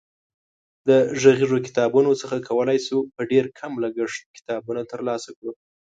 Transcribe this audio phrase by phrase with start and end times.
[0.87, 0.89] د
[1.21, 5.51] غږیزو کتابتونونو څخه کولای شو په ډېر کم لګښت کتابونه ترلاسه کړو.